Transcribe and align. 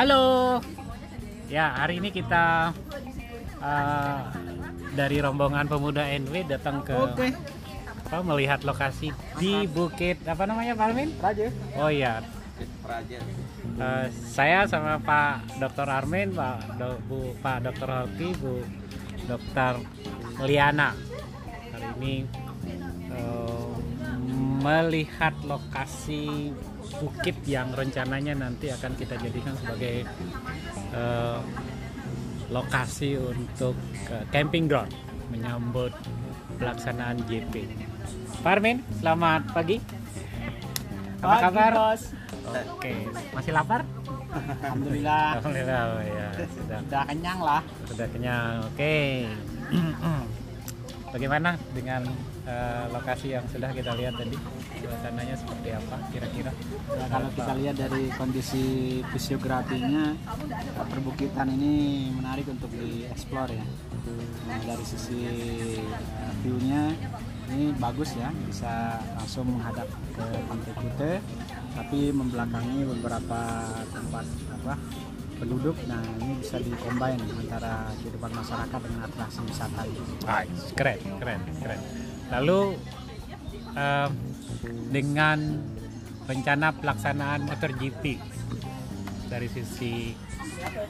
Halo. 0.00 0.56
Ya, 1.52 1.76
hari 1.76 2.00
ini 2.00 2.08
kita 2.08 2.72
uh, 3.60 4.20
dari 4.96 5.20
rombongan 5.20 5.68
pemuda 5.68 6.08
NW 6.08 6.48
datang 6.48 6.80
ke 6.80 6.96
Oke. 6.96 7.28
apa 8.08 8.24
melihat 8.24 8.64
lokasi 8.64 9.12
di 9.36 9.68
Bukit 9.68 10.24
apa 10.24 10.48
namanya 10.48 10.72
Pak 10.72 10.88
Armin? 10.88 11.12
Raja. 11.20 11.52
Oh 11.76 11.92
iya, 11.92 12.24
Raja. 12.80 13.20
Uh, 13.76 14.08
saya 14.24 14.64
sama 14.64 14.96
Pak 15.04 15.60
Dr. 15.60 15.92
Armin, 15.92 16.32
Pak 16.32 16.80
Do, 16.80 16.96
Bu 17.04 17.36
Pak 17.44 17.68
Dr. 17.68 17.88
Horti, 17.92 18.32
Bu 18.40 18.64
Dr. 19.28 19.84
Liana. 20.48 20.96
Hari 21.76 21.88
ini 22.00 22.14
uh, 23.12 23.76
melihat 24.64 25.36
lokasi 25.44 26.56
bukit 26.98 27.36
yang 27.46 27.70
rencananya 27.70 28.34
nanti 28.34 28.72
akan 28.72 28.92
kita 28.98 29.14
jadikan 29.20 29.54
sebagai 29.54 30.02
uh, 30.90 31.38
lokasi 32.50 33.14
untuk 33.14 33.78
uh, 34.10 34.24
camping 34.34 34.66
ground 34.66 34.90
menyambut 35.30 35.94
pelaksanaan 36.58 37.22
JP. 37.30 37.70
Pak 38.42 38.58
Armin, 38.58 38.82
selamat 38.98 39.42
pagi. 39.54 39.78
Apa 41.20 41.28
Pagi, 41.28 41.42
kabar? 41.46 41.72
Bos. 41.76 42.02
Oke, 42.74 42.92
masih 43.36 43.52
lapar? 43.54 43.86
Alhamdulillah. 44.64 45.38
Alhamdulillah, 45.38 45.82
ya 46.02 46.28
sudah 46.56 46.78
Udah 46.82 47.02
kenyang 47.06 47.40
lah. 47.42 47.62
sudah 47.86 48.06
kenyang. 48.10 48.54
Oke. 48.66 49.26
Bagaimana 51.10 51.58
dengan 51.74 52.06
eh, 52.46 52.84
lokasi 52.94 53.34
yang 53.34 53.42
sudah 53.50 53.74
kita 53.74 53.98
lihat 53.98 54.14
tadi? 54.14 54.38
Suasananya 54.80 55.34
seperti 55.36 55.68
apa 55.74 55.96
kira-kira? 56.14 56.52
Ya, 56.94 57.04
kalau 57.10 57.28
kita 57.34 57.52
lihat 57.58 57.76
dari 57.76 58.08
kondisi 58.14 58.64
fisiografinya 59.10 60.14
perbukitan 60.88 61.50
ini 61.50 62.08
menarik 62.14 62.46
untuk 62.46 62.70
dieksplor 62.72 63.50
ya. 63.50 63.66
Nah, 64.48 64.60
dari 64.64 64.84
sisi 64.86 65.20
uh, 65.78 66.32
view-nya 66.42 66.96
ini 67.52 67.76
bagus 67.76 68.16
ya, 68.16 68.32
bisa 68.48 68.98
langsung 69.14 69.46
menghadap 69.52 69.86
ke 70.16 70.26
Pantai 70.48 70.72
Kute, 70.78 71.12
tapi 71.76 72.00
membelakangi 72.10 72.80
beberapa 72.88 73.40
tempat 73.92 74.24
apa 74.58 74.74
penduduk. 75.40 75.76
Nah 75.88 76.04
ini 76.20 76.36
bisa 76.38 76.60
dikombin 76.60 77.16
antara 77.16 77.88
kehidupan 77.98 78.30
masyarakat 78.36 78.80
dengan 78.84 79.00
atraksi 79.08 79.40
wisata. 79.48 79.82
Nice, 79.88 80.64
keren, 80.76 81.00
keren, 81.16 81.40
keren. 81.64 81.80
Lalu 82.30 82.60
eh, 83.72 84.08
dengan 84.92 85.38
rencana 86.28 86.68
pelaksanaan 86.76 87.48
MotoGP 87.48 88.04
dari 89.32 89.48
sisi 89.48 90.12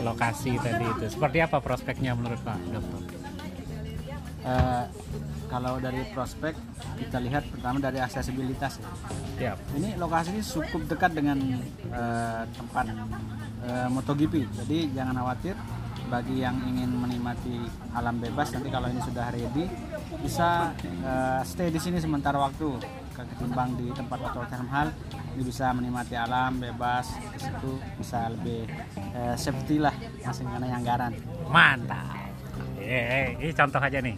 lokasi 0.00 0.54
tadi 0.62 0.86
itu, 0.86 1.06
seperti 1.10 1.38
apa 1.42 1.58
prospeknya 1.58 2.14
menurut 2.14 2.38
Pak 2.46 2.58
Dokter? 2.70 3.02
Eh, 4.46 4.84
kalau 5.46 5.78
dari 5.82 6.02
prospek 6.10 6.54
kita 7.02 7.18
lihat 7.22 7.42
pertama 7.50 7.78
dari 7.82 7.98
aksesibilitas 7.98 8.78
ya. 8.78 8.90
Siap. 9.36 9.58
Ini 9.78 9.88
lokasi 9.98 10.38
ini 10.38 10.42
cukup 10.42 10.82
dekat 10.90 11.10
dengan 11.14 11.38
eh, 11.90 12.42
tempat 12.54 12.86
eh, 13.66 13.88
MotoGP. 13.90 14.34
Jadi 14.62 14.78
jangan 14.94 15.18
khawatir 15.22 15.54
bagi 16.06 16.38
yang 16.38 16.54
ingin 16.62 16.90
menikmati 17.02 17.66
alam 17.90 18.22
bebas 18.22 18.54
nanti 18.54 18.70
kalau 18.70 18.86
ini 18.86 19.02
sudah 19.02 19.26
ready 19.34 19.66
bisa 20.22 20.70
eh, 21.02 21.42
stay 21.42 21.68
di 21.74 21.82
sini 21.82 21.98
sementara 21.98 22.38
waktu 22.38 22.78
ketimbang 23.10 23.74
di 23.74 23.90
tempat 23.90 24.22
Oto 24.22 24.46
Hal 24.46 24.94
ini 25.34 25.42
bisa 25.42 25.74
menikmati 25.74 26.14
alam 26.14 26.62
bebas 26.62 27.10
di 27.10 27.38
situ 27.42 27.72
bisa 27.98 28.30
lebih 28.30 28.70
eh, 29.18 29.34
safety 29.34 29.82
lah 29.82 29.94
masing 30.22 30.46
mengenai 30.46 30.72
anggaran. 30.72 31.12
Mantap. 31.50 32.14
Ini 32.86 33.50
contoh 33.50 33.82
aja 33.82 33.98
nih. 33.98 34.14